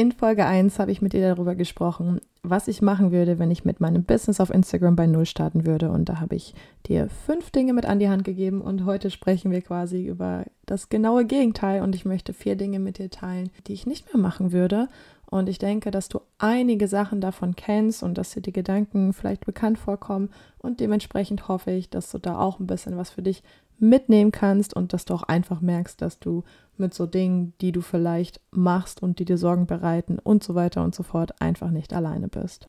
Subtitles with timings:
[0.00, 3.66] In Folge 1 habe ich mit dir darüber gesprochen, was ich machen würde, wenn ich
[3.66, 5.90] mit meinem Business auf Instagram bei Null starten würde.
[5.90, 6.54] Und da habe ich
[6.86, 8.62] dir fünf Dinge mit an die Hand gegeben.
[8.62, 11.82] Und heute sprechen wir quasi über das genaue Gegenteil.
[11.82, 14.88] Und ich möchte vier Dinge mit dir teilen, die ich nicht mehr machen würde.
[15.26, 19.44] Und ich denke, dass du einige Sachen davon kennst und dass dir die Gedanken vielleicht
[19.44, 20.30] bekannt vorkommen.
[20.56, 23.42] Und dementsprechend hoffe ich, dass du da auch ein bisschen was für dich
[23.78, 26.44] mitnehmen kannst und dass du auch einfach merkst, dass du
[26.80, 30.82] mit so Dingen, die du vielleicht machst und die dir Sorgen bereiten und so weiter
[30.82, 32.66] und so fort, einfach nicht alleine bist.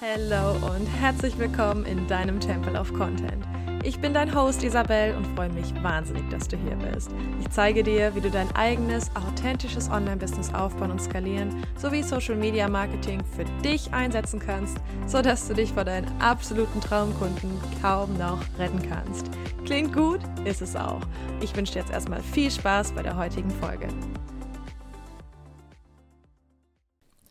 [0.00, 3.46] Hallo und herzlich willkommen in deinem Temple of Content.
[3.86, 7.08] Ich bin dein Host Isabel und freue mich wahnsinnig, dass du hier bist.
[7.38, 12.68] Ich zeige dir, wie du dein eigenes, authentisches Online-Business aufbauen und skalieren sowie Social Media
[12.68, 18.82] Marketing für dich einsetzen kannst, sodass du dich vor deinen absoluten Traumkunden kaum noch retten
[18.90, 19.30] kannst.
[19.64, 20.18] Klingt gut?
[20.44, 21.02] Ist es auch.
[21.40, 23.86] Ich wünsche dir jetzt erstmal viel Spaß bei der heutigen Folge.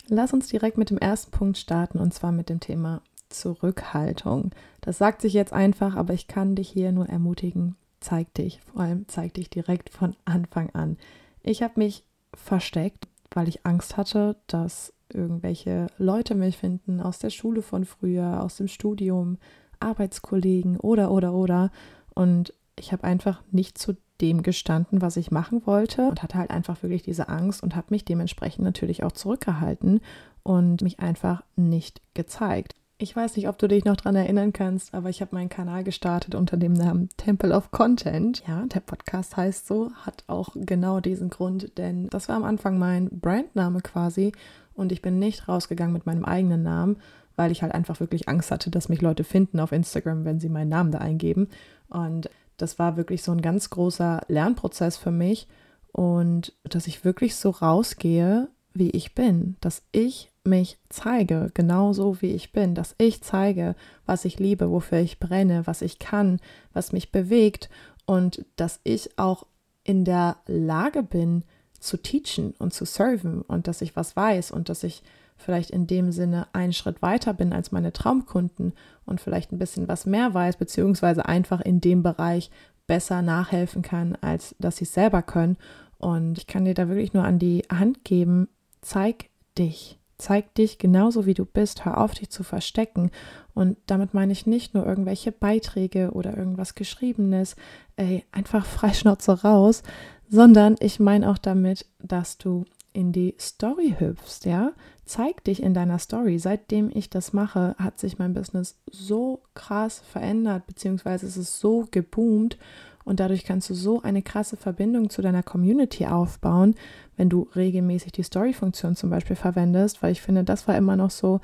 [0.08, 3.02] Lass uns direkt mit dem ersten Punkt starten und zwar mit dem Thema
[3.40, 4.52] Zurückhaltung.
[4.82, 8.60] Das sagt sich jetzt einfach, aber ich kann dich hier nur ermutigen, zeig dich.
[8.72, 10.98] Vor allem zeig dich direkt von Anfang an.
[11.42, 17.30] Ich habe mich versteckt, weil ich Angst hatte, dass irgendwelche Leute mich finden aus der
[17.30, 19.38] Schule von früher, aus dem Studium,
[19.80, 21.72] Arbeitskollegen oder oder oder.
[22.14, 26.52] Und ich habe einfach nicht zu dem gestanden, was ich machen wollte und hatte halt
[26.52, 30.00] einfach wirklich diese Angst und habe mich dementsprechend natürlich auch zurückgehalten
[30.44, 32.76] und mich einfach nicht gezeigt.
[32.98, 35.84] Ich weiß nicht, ob du dich noch daran erinnern kannst, aber ich habe meinen Kanal
[35.84, 38.42] gestartet unter dem Namen Temple of Content.
[38.48, 42.78] Ja, der Podcast heißt so, hat auch genau diesen Grund, denn das war am Anfang
[42.80, 44.32] mein Brandname quasi
[44.76, 47.02] und ich bin nicht rausgegangen mit meinem eigenen Namen,
[47.36, 50.48] weil ich halt einfach wirklich Angst hatte, dass mich Leute finden auf Instagram, wenn sie
[50.48, 51.50] meinen Namen da eingeben.
[51.90, 55.50] Und das war wirklich so ein ganz großer Lernprozess für mich
[55.92, 62.32] und dass ich wirklich so rausgehe, wie ich bin, dass ich mich zeige, genauso wie
[62.32, 66.40] ich bin, dass ich zeige, was ich liebe, wofür ich brenne, was ich kann,
[66.74, 67.70] was mich bewegt
[68.06, 69.48] und dass ich auch
[69.84, 71.44] in der Lage bin
[71.80, 75.04] zu teachen und zu serven und dass ich was weiß und dass ich
[75.38, 78.74] vielleicht in dem Sinne einen Schritt weiter bin als meine Traumkunden
[79.06, 82.50] und vielleicht ein bisschen was mehr weiß, beziehungsweise einfach in dem Bereich
[82.88, 85.58] besser nachhelfen kann, als dass sie es selber können.
[85.98, 88.48] Und ich kann dir da wirklich nur an die Hand geben,
[88.86, 90.00] zeig dich.
[90.18, 93.12] Zeig dich genauso wie du bist, hör auf dich zu verstecken.
[93.54, 97.58] Und damit meine ich nicht nur irgendwelche Beiträge oder irgendwas Geschriebenes,
[97.98, 99.84] ey, einfach Freischnauze raus,
[100.30, 102.64] sondern ich meine auch damit, dass du
[102.94, 104.72] in die Story hüpfst, ja?
[105.04, 106.40] Zeig dich in deiner Story.
[106.40, 111.88] Seitdem ich das mache, hat sich mein Business so krass verändert, beziehungsweise es ist so
[111.92, 112.58] geboomt
[113.06, 116.76] und dadurch kannst du so eine krasse Verbindung zu deiner Community aufbauen,
[117.16, 121.12] wenn du regelmäßig die Story-Funktion zum Beispiel verwendest, weil ich finde, das war immer noch
[121.12, 121.40] so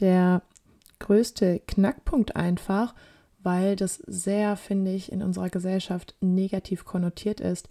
[0.00, 0.42] der
[0.98, 2.94] größte Knackpunkt einfach,
[3.42, 7.68] weil das sehr, finde ich, in unserer Gesellschaft negativ konnotiert ist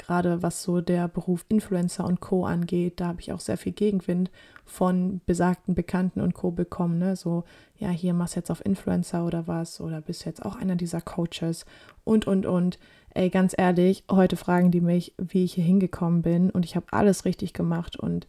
[0.00, 2.44] gerade was so der Beruf Influencer und Co.
[2.44, 4.30] angeht, da habe ich auch sehr viel Gegenwind
[4.64, 6.50] von besagten Bekannten und Co.
[6.50, 6.98] bekommen.
[6.98, 7.16] Ne?
[7.16, 7.44] So,
[7.78, 10.76] ja, hier machst du jetzt auf Influencer oder was oder bist du jetzt auch einer
[10.76, 11.64] dieser Coaches
[12.04, 12.78] und, und, und.
[13.12, 16.86] Ey, ganz ehrlich, heute fragen die mich, wie ich hier hingekommen bin und ich habe
[16.90, 18.26] alles richtig gemacht und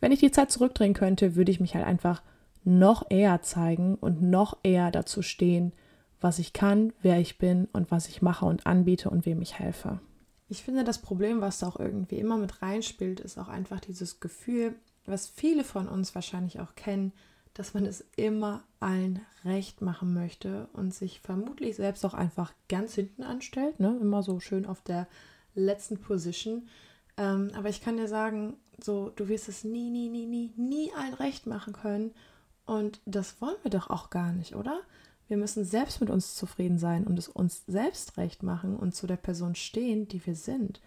[0.00, 2.22] wenn ich die Zeit zurückdrehen könnte, würde ich mich halt einfach
[2.64, 5.72] noch eher zeigen und noch eher dazu stehen,
[6.20, 9.58] was ich kann, wer ich bin und was ich mache und anbiete und wem ich
[9.58, 10.00] helfe.
[10.48, 14.20] Ich finde, das Problem, was da auch irgendwie immer mit reinspielt, ist auch einfach dieses
[14.20, 14.74] Gefühl,
[15.04, 17.12] was viele von uns wahrscheinlich auch kennen,
[17.54, 22.94] dass man es immer allen recht machen möchte und sich vermutlich selbst auch einfach ganz
[22.94, 23.96] hinten anstellt, ne?
[24.00, 25.08] immer so schön auf der
[25.54, 26.68] letzten Position.
[27.16, 30.92] Ähm, aber ich kann dir sagen, so, du wirst es nie, nie, nie, nie, nie
[30.92, 32.12] allen recht machen können.
[32.66, 34.80] Und das wollen wir doch auch gar nicht, oder?
[35.28, 39.06] Wir müssen selbst mit uns zufrieden sein und es uns selbst recht machen und zu
[39.06, 40.80] der Person stehen, die wir sind.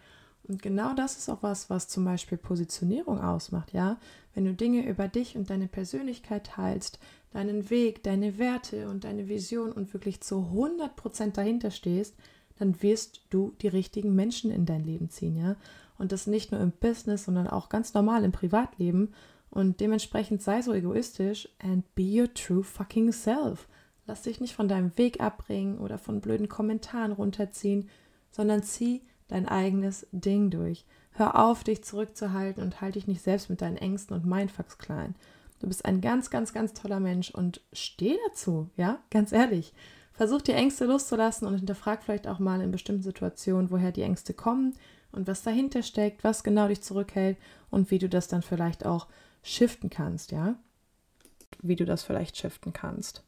[0.48, 3.98] Und genau das ist auch was, was zum Beispiel Positionierung ausmacht, ja.
[4.34, 7.00] Wenn du Dinge über dich und deine Persönlichkeit teilst,
[7.32, 12.16] deinen Weg, deine Werte und deine Vision und wirklich zu 100% dahinter stehst,
[12.58, 15.56] dann wirst du die richtigen Menschen in dein Leben ziehen, ja.
[15.98, 19.14] Und das nicht nur im Business, sondern auch ganz normal im Privatleben.
[19.52, 23.68] Und dementsprechend sei so egoistisch and be your true fucking self.
[24.10, 27.92] Lass dich nicht von deinem Weg abbringen oder von blöden Kommentaren runterziehen,
[28.32, 30.84] sondern zieh dein eigenes Ding durch.
[31.12, 35.14] Hör auf, dich zurückzuhalten und halte dich nicht selbst mit deinen Ängsten und Mindfucks klein.
[35.60, 39.76] Du bist ein ganz, ganz, ganz toller Mensch und steh dazu, ja, ganz ehrlich.
[40.12, 44.34] Versuch die Ängste loszulassen und hinterfrag vielleicht auch mal in bestimmten Situationen, woher die Ängste
[44.34, 44.74] kommen,
[45.12, 47.38] und was dahinter steckt, was genau dich zurückhält
[47.70, 49.06] und wie du das dann vielleicht auch
[49.44, 50.56] shiften kannst, ja?
[51.62, 53.24] Wie du das vielleicht shiften kannst.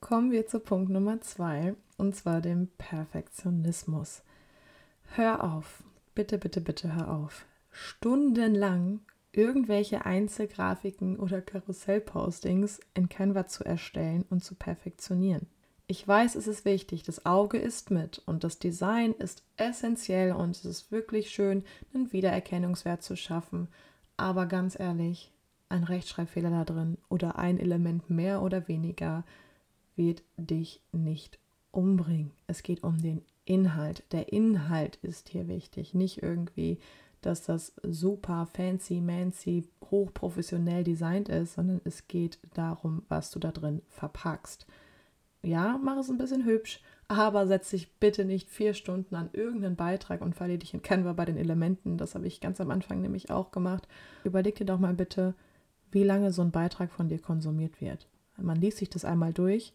[0.00, 4.22] Kommen wir zu Punkt Nummer zwei und zwar dem Perfektionismus.
[5.14, 5.82] Hör auf,
[6.14, 7.46] bitte, bitte, bitte hör auf.
[7.70, 9.00] Stundenlang
[9.32, 15.46] irgendwelche Einzelgrafiken oder Karussellpostings in Canva zu erstellen und zu perfektionieren.
[15.88, 20.56] Ich weiß, es ist wichtig, das Auge ist mit und das Design ist essentiell und
[20.56, 21.64] es ist wirklich schön,
[21.94, 23.68] einen Wiedererkennungswert zu schaffen.
[24.16, 25.32] Aber ganz ehrlich,
[25.68, 29.24] ein Rechtschreibfehler da drin oder ein Element mehr oder weniger
[29.96, 31.38] wird dich nicht
[31.70, 32.32] umbringen.
[32.46, 34.04] Es geht um den Inhalt.
[34.12, 36.78] Der Inhalt ist hier wichtig, nicht irgendwie,
[37.22, 43.50] dass das super fancy, mancy, hochprofessionell designt ist, sondern es geht darum, was du da
[43.50, 44.66] drin verpackst.
[45.42, 49.76] Ja, mach es ein bisschen hübsch, aber setz dich bitte nicht vier Stunden an irgendeinen
[49.76, 51.98] Beitrag und verliere dich in Canva bei den Elementen.
[51.98, 53.86] Das habe ich ganz am Anfang nämlich auch gemacht.
[54.24, 55.34] Überleg dir doch mal bitte,
[55.92, 58.08] wie lange so ein Beitrag von dir konsumiert wird.
[58.36, 59.72] Man liest sich das einmal durch,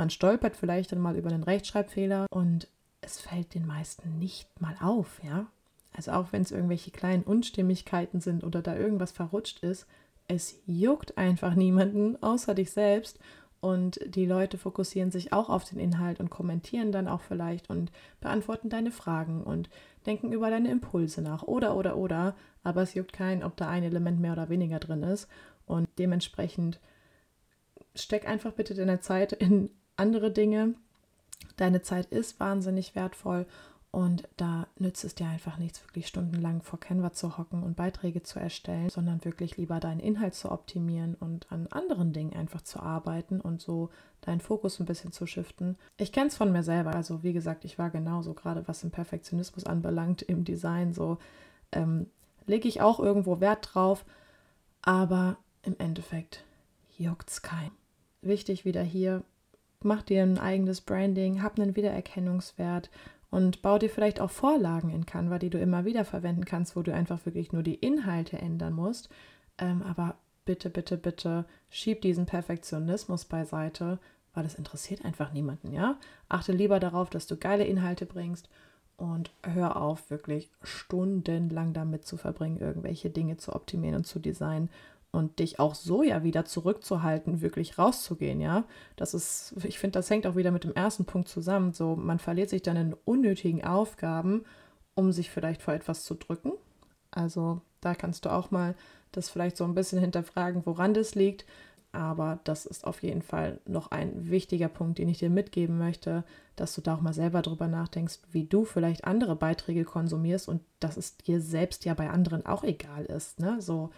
[0.00, 2.68] man stolpert vielleicht dann mal über einen Rechtschreibfehler und
[3.02, 5.46] es fällt den meisten nicht mal auf, ja.
[5.94, 9.86] Also auch wenn es irgendwelche kleinen Unstimmigkeiten sind oder da irgendwas verrutscht ist,
[10.26, 13.18] es juckt einfach niemanden außer dich selbst
[13.60, 17.92] und die Leute fokussieren sich auch auf den Inhalt und kommentieren dann auch vielleicht und
[18.22, 19.68] beantworten deine Fragen und
[20.06, 21.42] denken über deine Impulse nach.
[21.42, 25.02] Oder oder oder, aber es juckt keinen, ob da ein Element mehr oder weniger drin
[25.02, 25.28] ist.
[25.66, 26.80] Und dementsprechend
[27.94, 29.68] steck einfach bitte deine Zeit in
[30.00, 30.74] andere Dinge.
[31.56, 33.46] Deine Zeit ist wahnsinnig wertvoll
[33.92, 38.22] und da nützt es dir einfach nichts, wirklich stundenlang vor Canva zu hocken und Beiträge
[38.22, 42.80] zu erstellen, sondern wirklich lieber deinen Inhalt zu optimieren und an anderen Dingen einfach zu
[42.80, 45.76] arbeiten und so deinen Fokus ein bisschen zu shiften.
[45.96, 46.94] Ich kenne es von mir selber.
[46.94, 51.18] Also wie gesagt, ich war genauso, gerade was den Perfektionismus anbelangt im Design, so
[51.72, 52.06] ähm,
[52.46, 54.04] lege ich auch irgendwo Wert drauf,
[54.82, 56.44] aber im Endeffekt
[56.96, 57.72] juckt es kein.
[58.22, 59.24] Wichtig wieder hier,
[59.84, 62.90] mach dir ein eigenes Branding, hab einen Wiedererkennungswert
[63.30, 66.82] und bau dir vielleicht auch Vorlagen in Canva, die du immer wieder verwenden kannst, wo
[66.82, 69.08] du einfach wirklich nur die Inhalte ändern musst.
[69.58, 73.98] Ähm, aber bitte, bitte, bitte schieb diesen Perfektionismus beiseite,
[74.34, 75.96] weil das interessiert einfach niemanden, ja?
[76.28, 78.48] Achte lieber darauf, dass du geile Inhalte bringst
[78.96, 84.70] und hör auf, wirklich stundenlang damit zu verbringen, irgendwelche Dinge zu optimieren und zu designen
[85.12, 88.64] und dich auch so ja wieder zurückzuhalten, wirklich rauszugehen, ja.
[88.96, 91.72] Das ist, ich finde, das hängt auch wieder mit dem ersten Punkt zusammen.
[91.72, 94.44] So, man verliert sich dann in unnötigen Aufgaben,
[94.94, 96.52] um sich vielleicht vor etwas zu drücken.
[97.10, 98.76] Also da kannst du auch mal
[99.12, 101.44] das vielleicht so ein bisschen hinterfragen, woran das liegt.
[101.92, 106.22] Aber das ist auf jeden Fall noch ein wichtiger Punkt, den ich dir mitgeben möchte,
[106.54, 110.62] dass du da auch mal selber drüber nachdenkst, wie du vielleicht andere Beiträge konsumierst und
[110.78, 113.40] dass es dir selbst ja bei anderen auch egal ist.
[113.40, 113.60] Ne?
[113.60, 113.90] So,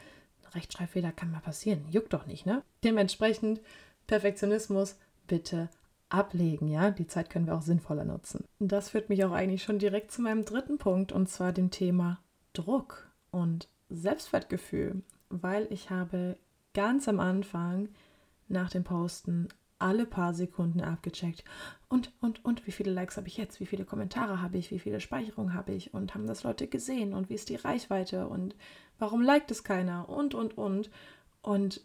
[0.54, 1.84] Rechtschreibfehler kann mal passieren.
[1.90, 2.62] Juckt doch nicht, ne?
[2.84, 3.60] Dementsprechend
[4.06, 4.96] Perfektionismus
[5.26, 5.68] bitte
[6.08, 6.90] ablegen, ja?
[6.90, 8.44] Die Zeit können wir auch sinnvoller nutzen.
[8.58, 12.20] Das führt mich auch eigentlich schon direkt zu meinem dritten Punkt und zwar dem Thema
[12.52, 16.36] Druck und Selbstwertgefühl, weil ich habe
[16.74, 17.88] ganz am Anfang
[18.48, 19.48] nach dem Posten
[19.82, 21.44] alle paar Sekunden abgecheckt.
[21.88, 23.60] Und, und, und, wie viele Likes habe ich jetzt?
[23.60, 24.70] Wie viele Kommentare habe ich?
[24.70, 25.92] Wie viele Speicherungen habe ich?
[25.92, 27.12] Und haben das Leute gesehen?
[27.12, 28.28] Und wie ist die Reichweite?
[28.28, 28.54] Und
[28.98, 30.08] warum liked es keiner?
[30.08, 30.90] Und, und, und.
[31.42, 31.82] Und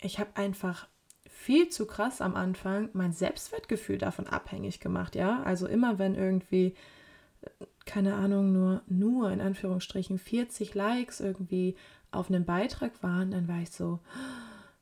[0.00, 0.88] ich habe einfach
[1.28, 5.42] viel zu krass am Anfang mein Selbstwertgefühl davon abhängig gemacht, ja.
[5.42, 6.74] Also immer wenn irgendwie,
[7.84, 11.76] keine Ahnung, nur, nur in Anführungsstrichen 40 Likes irgendwie
[12.10, 14.00] auf einem Beitrag waren, dann war ich so,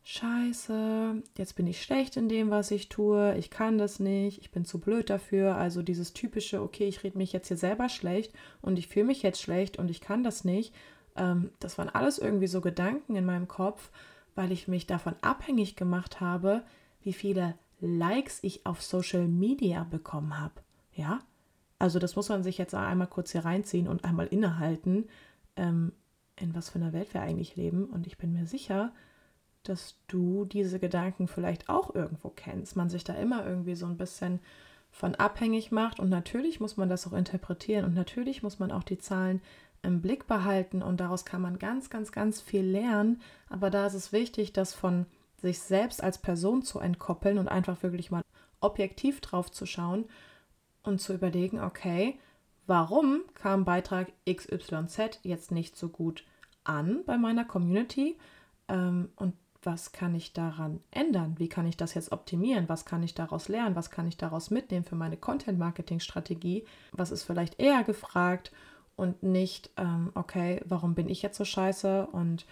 [0.06, 4.50] Scheiße, jetzt bin ich schlecht in dem, was ich tue, ich kann das nicht, ich
[4.50, 5.56] bin zu blöd dafür.
[5.56, 9.23] Also dieses typische, okay, ich rede mich jetzt hier selber schlecht und ich fühle mich
[9.23, 10.75] jetzt schlecht und ich kann das nicht.
[11.16, 13.90] Ähm, das waren alles irgendwie so Gedanken in meinem Kopf,
[14.34, 16.64] weil ich mich davon abhängig gemacht habe,
[17.02, 20.61] wie viele Likes ich auf Social Media bekommen habe.
[20.92, 21.20] Ja,
[21.78, 25.08] also das muss man sich jetzt einmal kurz hier reinziehen und einmal innehalten,
[25.56, 25.92] ähm,
[26.37, 27.87] in was für einer Welt wir eigentlich leben.
[27.87, 28.92] Und ich bin mir sicher,
[29.64, 32.76] dass du diese Gedanken vielleicht auch irgendwo kennst.
[32.76, 34.40] Man sich da immer irgendwie so ein bisschen
[34.90, 38.85] von abhängig macht und natürlich muss man das auch interpretieren und natürlich muss man auch
[38.85, 39.42] die Zahlen
[39.83, 43.21] im Blick behalten und daraus kann man ganz, ganz, ganz viel lernen.
[43.49, 45.06] Aber da ist es wichtig, das von
[45.37, 48.23] sich selbst als Person zu entkoppeln und einfach wirklich mal
[48.61, 50.06] objektiv drauf zu schauen
[50.83, 52.18] und zu überlegen, okay,
[52.66, 56.25] warum kam Beitrag XYZ jetzt nicht so gut
[56.64, 58.16] an bei meiner Community?
[58.68, 61.35] Ähm, und was kann ich daran ändern?
[61.38, 62.68] Wie kann ich das jetzt optimieren?
[62.68, 63.76] Was kann ich daraus lernen?
[63.76, 66.64] Was kann ich daraus mitnehmen für meine Content-Marketing-Strategie?
[66.92, 68.52] Was ist vielleicht eher gefragt?
[68.97, 72.47] und nicht, ähm, okay, warum bin ich jetzt so scheiße und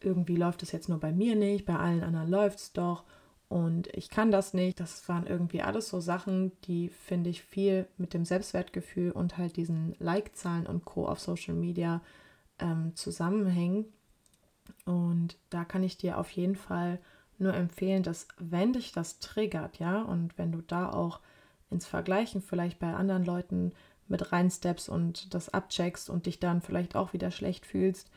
[0.00, 3.04] irgendwie läuft es jetzt nur bei mir nicht, bei allen anderen läuft es doch
[3.48, 4.80] und ich kann das nicht.
[4.80, 9.56] Das waren irgendwie alles so Sachen, die finde ich viel mit dem Selbstwertgefühl und halt
[9.56, 11.06] diesen Like-Zahlen und Co.
[11.06, 12.02] auf Social Media
[12.58, 13.86] ähm, zusammenhängen.
[14.88, 16.98] Und da kann ich dir auf jeden Fall
[17.36, 21.20] nur empfehlen, dass wenn dich das triggert, ja, und wenn du da auch
[21.70, 23.72] ins Vergleichen vielleicht bei anderen Leuten
[24.08, 28.10] mit reinsteppst und das abcheckst und dich dann vielleicht auch wieder schlecht fühlst,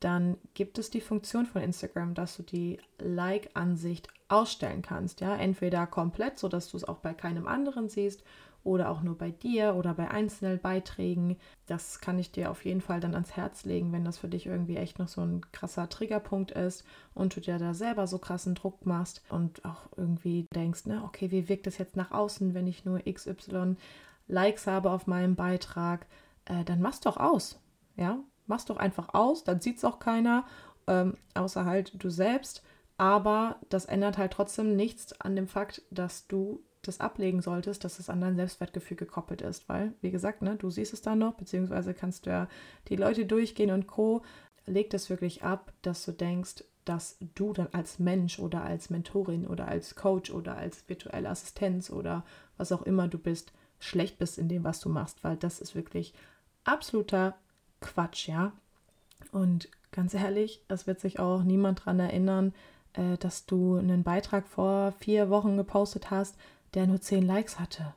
[0.00, 5.22] dann gibt es die Funktion von Instagram, dass du die Like-Ansicht ausstellen kannst.
[5.22, 8.22] Ja, entweder komplett, sodass du es auch bei keinem anderen siehst
[8.64, 11.36] oder auch nur bei dir oder bei einzelnen Beiträgen.
[11.66, 14.46] Das kann ich dir auf jeden Fall dann ans Herz legen, wenn das für dich
[14.46, 16.84] irgendwie echt noch so ein krasser Triggerpunkt ist
[17.14, 21.30] und du dir da selber so krassen Druck machst und auch irgendwie denkst, ne, okay,
[21.30, 23.76] wie wirkt das jetzt nach außen, wenn ich nur XY
[24.26, 26.06] Likes habe auf meinem Beitrag,
[26.44, 27.58] äh, dann mach's doch aus.
[27.96, 30.44] Ja, mach's doch einfach aus, dann sieht's auch keiner,
[30.86, 32.62] ähm, außer halt du selbst.
[32.96, 37.98] Aber das ändert halt trotzdem nichts an dem Fakt, dass du das ablegen solltest, dass
[37.98, 39.68] es an dein Selbstwertgefühl gekoppelt ist.
[39.68, 42.48] Weil, wie gesagt, ne, du siehst es dann noch, beziehungsweise kannst du ja
[42.88, 44.22] die Leute durchgehen und Co.
[44.66, 49.46] Leg das wirklich ab, dass du denkst, dass du dann als Mensch oder als Mentorin
[49.46, 52.24] oder als Coach oder als virtuelle Assistenz oder
[52.56, 55.74] was auch immer du bist, schlecht bist in dem, was du machst, weil das ist
[55.74, 56.14] wirklich
[56.64, 57.36] absoluter
[57.80, 58.52] Quatsch, ja.
[59.32, 62.54] Und ganz ehrlich, es wird sich auch niemand daran erinnern,
[62.94, 66.36] äh, dass du einen Beitrag vor vier Wochen gepostet hast,
[66.74, 67.94] der nur zehn Likes hatte.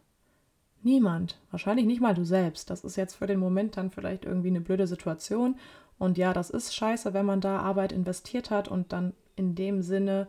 [0.84, 1.40] Niemand.
[1.52, 2.70] Wahrscheinlich nicht mal du selbst.
[2.70, 5.58] Das ist jetzt für den Moment dann vielleicht irgendwie eine blöde Situation.
[6.00, 9.82] Und ja, das ist scheiße, wenn man da Arbeit investiert hat und dann in dem
[9.82, 10.28] Sinne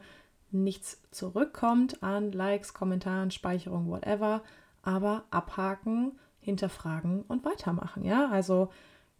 [0.50, 4.42] nichts zurückkommt an Likes, Kommentaren, Speicherung, whatever.
[4.82, 8.04] Aber abhaken, hinterfragen und weitermachen.
[8.04, 8.68] Ja, also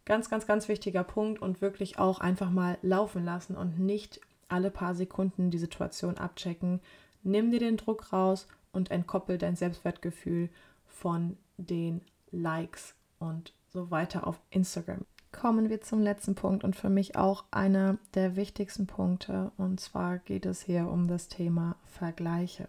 [0.05, 4.69] Ganz, ganz, ganz wichtiger Punkt und wirklich auch einfach mal laufen lassen und nicht alle
[4.69, 6.81] paar Sekunden die Situation abchecken.
[7.23, 10.49] Nimm dir den Druck raus und entkoppel dein Selbstwertgefühl
[10.85, 12.01] von den
[12.31, 15.05] Likes und so weiter auf Instagram.
[15.31, 19.51] Kommen wir zum letzten Punkt und für mich auch einer der wichtigsten Punkte.
[19.57, 22.67] Und zwar geht es hier um das Thema Vergleiche.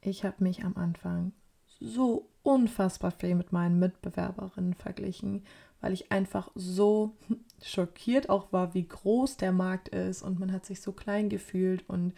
[0.00, 1.32] Ich habe mich am Anfang
[1.78, 5.42] so unfassbar viel mit meinen Mitbewerberinnen verglichen
[5.80, 7.14] weil ich einfach so
[7.62, 11.88] schockiert auch war, wie groß der Markt ist und man hat sich so klein gefühlt
[11.88, 12.12] und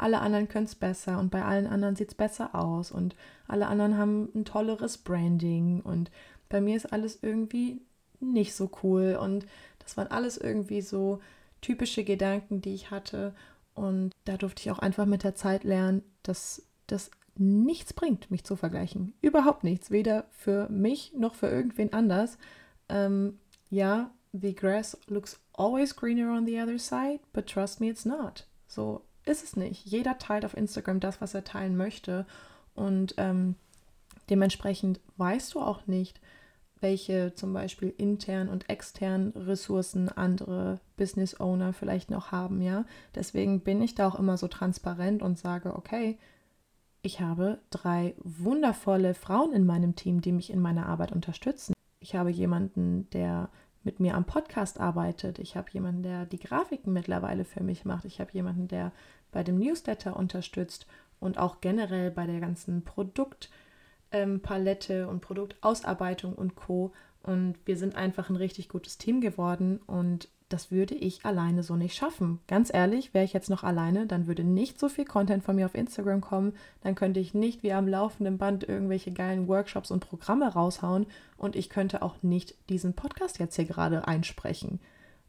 [0.00, 3.16] alle anderen können es besser und bei allen anderen sieht es besser aus und
[3.46, 6.10] alle anderen haben ein tolleres Branding und
[6.48, 7.80] bei mir ist alles irgendwie
[8.20, 9.46] nicht so cool und
[9.78, 11.20] das waren alles irgendwie so
[11.60, 13.34] typische Gedanken, die ich hatte
[13.74, 18.44] und da durfte ich auch einfach mit der Zeit lernen, dass das nichts bringt, mich
[18.44, 19.14] zu vergleichen.
[19.22, 22.36] Überhaupt nichts, weder für mich noch für irgendwen anders
[22.90, 23.38] ähm,
[23.70, 28.44] ja, the grass looks always greener on the other side, but trust me, it's not.
[28.66, 29.86] So ist es nicht.
[29.86, 32.26] Jeder teilt auf Instagram das, was er teilen möchte.
[32.74, 33.54] Und ähm,
[34.28, 36.20] dementsprechend weißt du auch nicht,
[36.80, 42.84] welche zum Beispiel intern und extern Ressourcen andere Business Owner vielleicht noch haben, ja.
[43.14, 46.18] Deswegen bin ich da auch immer so transparent und sage, okay,
[47.02, 51.74] ich habe drei wundervolle Frauen in meinem Team, die mich in meiner Arbeit unterstützen.
[51.98, 53.50] Ich habe jemanden, der
[53.82, 55.38] mit mir am Podcast arbeitet.
[55.38, 58.04] Ich habe jemanden, der die Grafiken mittlerweile für mich macht.
[58.04, 58.92] Ich habe jemanden, der
[59.32, 60.86] bei dem Newsletter unterstützt
[61.20, 66.92] und auch generell bei der ganzen Produktpalette ähm, und Produktausarbeitung und Co.
[67.22, 71.76] Und wir sind einfach ein richtig gutes Team geworden und das würde ich alleine so
[71.76, 72.40] nicht schaffen.
[72.48, 75.66] Ganz ehrlich, wäre ich jetzt noch alleine, dann würde nicht so viel Content von mir
[75.66, 80.00] auf Instagram kommen, dann könnte ich nicht wie am laufenden Band irgendwelche geilen Workshops und
[80.00, 81.06] Programme raushauen
[81.36, 84.80] und ich könnte auch nicht diesen Podcast jetzt hier gerade einsprechen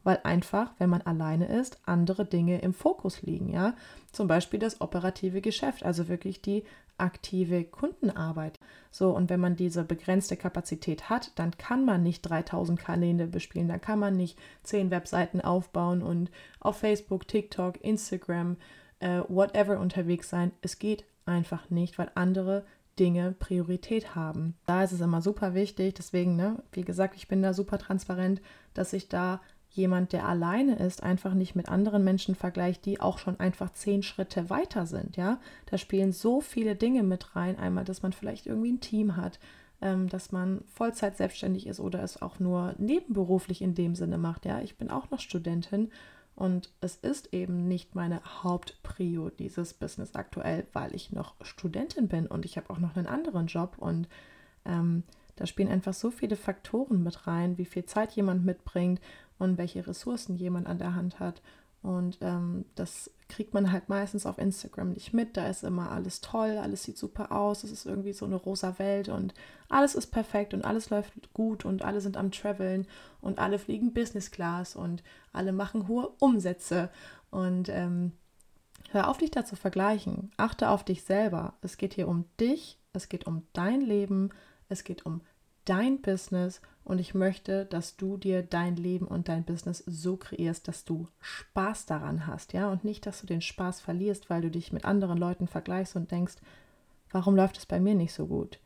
[0.04, 3.74] weil einfach, wenn man alleine ist, andere Dinge im Fokus liegen, ja.
[4.12, 6.64] Zum Beispiel das operative Geschäft, also wirklich die
[6.98, 8.58] aktive Kundenarbeit.
[8.90, 13.68] So, und wenn man diese begrenzte Kapazität hat, dann kann man nicht 3000 Kanäle bespielen,
[13.68, 16.30] dann kann man nicht 10 Webseiten aufbauen und
[16.60, 18.56] auf Facebook, TikTok, Instagram,
[19.00, 20.52] äh, whatever unterwegs sein.
[20.60, 22.64] Es geht einfach nicht, weil andere
[22.98, 24.54] Dinge Priorität haben.
[24.66, 28.42] Da ist es immer super wichtig, deswegen, ne, wie gesagt, ich bin da super transparent,
[28.74, 29.40] dass ich da
[29.74, 34.02] jemand, der alleine ist, einfach nicht mit anderen Menschen vergleicht, die auch schon einfach zehn
[34.02, 35.16] Schritte weiter sind.
[35.16, 37.58] Ja, da spielen so viele Dinge mit rein.
[37.58, 39.38] Einmal, dass man vielleicht irgendwie ein Team hat,
[39.80, 44.44] ähm, dass man Vollzeit selbstständig ist oder es auch nur nebenberuflich in dem Sinne macht.
[44.44, 45.90] Ja, ich bin auch noch Studentin
[46.34, 52.26] und es ist eben nicht meine Hauptprio dieses Business aktuell, weil ich noch Studentin bin
[52.26, 54.08] und ich habe auch noch einen anderen Job und
[54.64, 55.02] ähm,
[55.36, 59.00] Da spielen einfach so viele Faktoren mit rein, wie viel Zeit jemand mitbringt
[59.42, 61.42] und welche Ressourcen jemand an der Hand hat.
[61.82, 65.36] Und ähm, das kriegt man halt meistens auf Instagram nicht mit.
[65.36, 68.78] Da ist immer alles toll, alles sieht super aus, es ist irgendwie so eine rosa
[68.78, 69.34] Welt und
[69.68, 72.86] alles ist perfekt und alles läuft gut und alle sind am Traveln
[73.20, 76.88] und alle fliegen Business Class und alle machen hohe Umsätze.
[77.32, 78.12] Und ähm,
[78.92, 80.30] hör auf, dich da zu vergleichen.
[80.36, 81.54] Achte auf dich selber.
[81.62, 84.30] Es geht hier um dich, es geht um dein Leben,
[84.68, 85.20] es geht um
[85.64, 90.66] dein Business und ich möchte, dass du dir dein Leben und dein Business so kreierst,
[90.66, 94.50] dass du Spaß daran hast, ja, und nicht, dass du den Spaß verlierst, weil du
[94.50, 96.36] dich mit anderen Leuten vergleichst und denkst,
[97.10, 98.58] warum läuft es bei mir nicht so gut?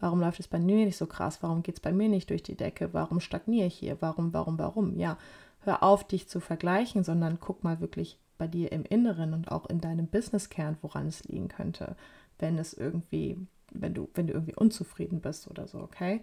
[0.00, 1.42] Warum läuft es bei mir nicht so krass?
[1.42, 2.92] Warum geht es bei mir nicht durch die Decke?
[2.92, 3.98] Warum stagniere ich hier?
[4.00, 4.98] Warum, warum, warum?
[4.98, 5.18] Ja,
[5.60, 9.66] hör auf, dich zu vergleichen, sondern guck mal wirklich bei dir im Inneren und auch
[9.66, 11.94] in deinem Businesskern, woran es liegen könnte,
[12.38, 13.36] wenn es irgendwie,
[13.72, 16.22] wenn du, wenn du irgendwie unzufrieden bist oder so, okay?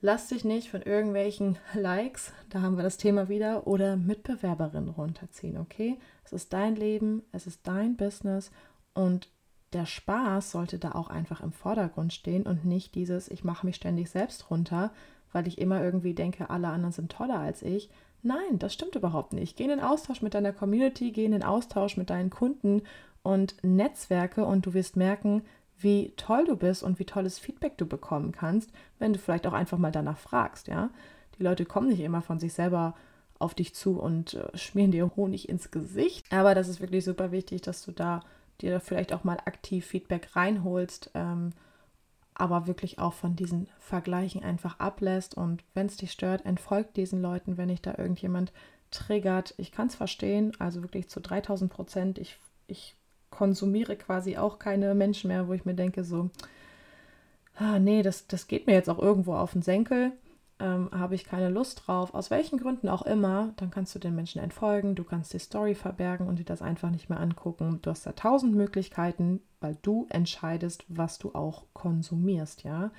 [0.00, 5.58] Lass dich nicht von irgendwelchen Likes, da haben wir das Thema wieder, oder Mitbewerberinnen runterziehen,
[5.58, 5.98] okay?
[6.24, 8.52] Es ist dein Leben, es ist dein Business
[8.94, 9.28] und
[9.72, 13.76] der Spaß sollte da auch einfach im Vordergrund stehen und nicht dieses, ich mache mich
[13.76, 14.92] ständig selbst runter,
[15.32, 17.90] weil ich immer irgendwie denke, alle anderen sind toller als ich.
[18.22, 19.56] Nein, das stimmt überhaupt nicht.
[19.56, 22.82] Geh in den Austausch mit deiner Community, geh in den Austausch mit deinen Kunden
[23.22, 25.42] und Netzwerke und du wirst merken,
[25.80, 29.52] wie toll du bist und wie tolles Feedback du bekommen kannst, wenn du vielleicht auch
[29.52, 30.90] einfach mal danach fragst, ja.
[31.38, 32.94] Die Leute kommen nicht immer von sich selber
[33.38, 36.26] auf dich zu und äh, schmieren dir Honig ins Gesicht.
[36.32, 38.20] Aber das ist wirklich super wichtig, dass du da
[38.60, 41.50] dir vielleicht auch mal aktiv Feedback reinholst, ähm,
[42.34, 45.36] aber wirklich auch von diesen Vergleichen einfach ablässt.
[45.36, 48.52] Und wenn es dich stört, entfolgt diesen Leuten, wenn dich da irgendjemand
[48.90, 49.54] triggert.
[49.58, 52.18] Ich kann es verstehen, also wirklich zu 3000 Prozent.
[52.18, 52.96] Ich, ich
[53.30, 56.30] konsumiere quasi auch keine Menschen mehr, wo ich mir denke, so,
[57.56, 60.12] ah, nee, das, das geht mir jetzt auch irgendwo auf den Senkel,
[60.60, 64.14] ähm, habe ich keine Lust drauf, aus welchen Gründen auch immer, dann kannst du den
[64.14, 67.78] Menschen entfolgen, du kannst die Story verbergen und dir das einfach nicht mehr angucken.
[67.82, 72.90] Du hast da tausend Möglichkeiten, weil du entscheidest, was du auch konsumierst, ja.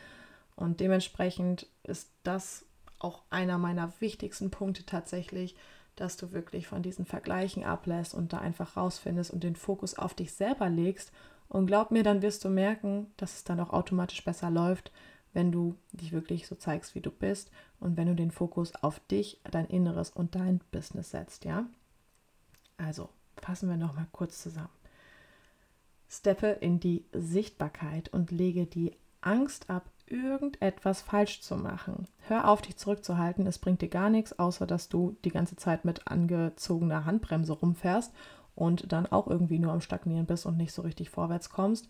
[0.56, 2.66] Und dementsprechend ist das
[3.00, 5.56] auch einer meiner wichtigsten Punkte tatsächlich,
[6.00, 10.14] dass du wirklich von diesen Vergleichen ablässt und da einfach rausfindest und den Fokus auf
[10.14, 11.12] dich selber legst.
[11.48, 14.92] Und glaub mir, dann wirst du merken, dass es dann auch automatisch besser läuft,
[15.34, 19.00] wenn du dich wirklich so zeigst, wie du bist und wenn du den Fokus auf
[19.12, 21.66] dich, dein Inneres und dein Business setzt, ja?
[22.78, 23.10] Also,
[23.42, 24.70] fassen wir noch mal kurz zusammen.
[26.08, 32.08] Steppe in die Sichtbarkeit und lege die Angst ab, irgendetwas falsch zu machen.
[32.28, 33.48] Hör auf, dich zurückzuhalten.
[33.48, 38.14] Es bringt dir gar nichts, außer dass du die ganze Zeit mit angezogener Handbremse rumfährst
[38.56, 41.90] und dann auch irgendwie nur am Stagnieren bist und nicht so richtig vorwärts kommst.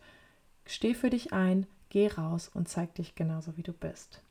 [0.65, 4.21] Steh für dich ein, geh raus und zeig dich genauso, wie du bist.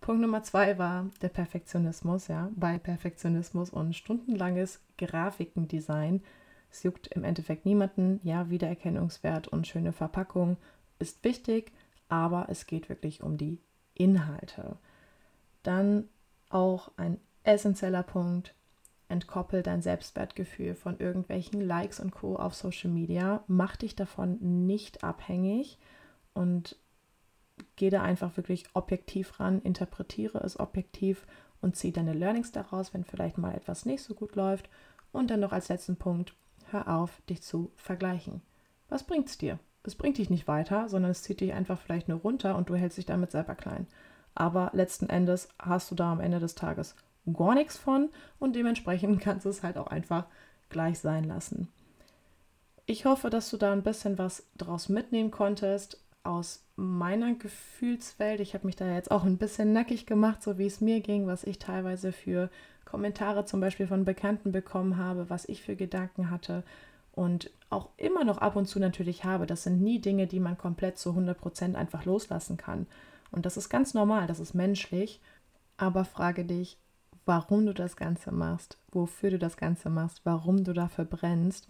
[0.00, 6.22] Punkt Nummer zwei war der Perfektionismus, ja, bei Perfektionismus und stundenlanges Grafikendesign.
[6.70, 10.58] Es juckt im Endeffekt niemanden, ja, Wiedererkennungswert und schöne Verpackung
[10.98, 11.72] ist wichtig,
[12.08, 13.60] aber es geht wirklich um die
[13.94, 14.76] Inhalte.
[15.62, 16.08] Dann
[16.48, 18.54] auch ein essentieller Punkt,
[19.08, 22.36] entkoppel dein Selbstwertgefühl von irgendwelchen Likes und Co.
[22.36, 25.78] auf Social Media, mach dich davon nicht abhängig
[26.34, 26.76] und
[27.76, 31.26] geh da einfach wirklich objektiv ran, interpretiere es objektiv
[31.60, 34.68] und zieh deine Learnings daraus, wenn vielleicht mal etwas nicht so gut läuft.
[35.12, 36.34] Und dann noch als letzten Punkt,
[36.70, 38.42] hör auf, dich zu vergleichen.
[38.88, 39.58] Was bringt es dir?
[39.86, 42.74] Es bringt dich nicht weiter, sondern es zieht dich einfach vielleicht nur runter und du
[42.74, 43.86] hältst dich damit selber klein.
[44.34, 46.94] Aber letzten Endes hast du da am Ende des Tages
[47.32, 50.26] gar nichts von und dementsprechend kannst du es halt auch einfach
[50.68, 51.68] gleich sein lassen.
[52.86, 58.40] Ich hoffe, dass du da ein bisschen was draus mitnehmen konntest aus meiner Gefühlswelt.
[58.40, 61.26] Ich habe mich da jetzt auch ein bisschen nackig gemacht, so wie es mir ging,
[61.26, 62.50] was ich teilweise für
[62.84, 66.62] Kommentare zum Beispiel von Bekannten bekommen habe, was ich für Gedanken hatte
[67.16, 69.46] und auch immer noch ab und zu natürlich habe.
[69.46, 72.86] Das sind nie Dinge, die man komplett zu 100% einfach loslassen kann.
[73.32, 75.20] Und das ist ganz normal, das ist menschlich.
[75.78, 76.78] Aber frage dich,
[77.24, 81.66] warum du das Ganze machst, wofür du das Ganze machst, warum du dafür brennst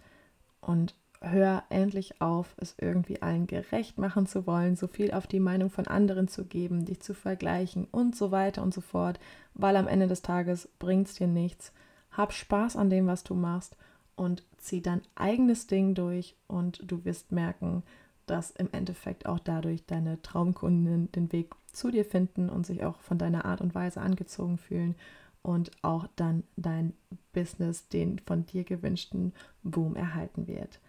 [0.59, 5.39] und hör endlich auf, es irgendwie allen gerecht machen zu wollen, so viel auf die
[5.39, 9.19] Meinung von anderen zu geben, dich zu vergleichen und so weiter und so fort,
[9.53, 11.71] weil am Ende des Tages bringt es dir nichts.
[12.11, 13.77] Hab Spaß an dem, was du machst
[14.17, 17.83] und zieh dein eigenes Ding durch und du wirst merken,
[18.25, 22.99] dass im Endeffekt auch dadurch deine Traumkunden den Weg zu dir finden und sich auch
[22.99, 24.95] von deiner Art und Weise angezogen fühlen
[25.43, 26.93] und auch dann dein
[27.31, 30.81] Business den von dir gewünschten Boom erhalten wird.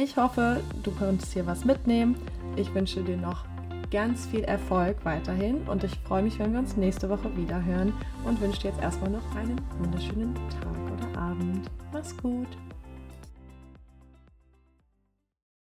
[0.00, 2.14] Ich hoffe, du konntest hier was mitnehmen.
[2.54, 3.44] Ich wünsche dir noch
[3.90, 7.92] ganz viel Erfolg weiterhin und ich freue mich, wenn wir uns nächste Woche wieder hören
[8.24, 11.68] und wünsche dir jetzt erstmal noch einen wunderschönen Tag oder Abend.
[11.92, 12.46] Mach's gut.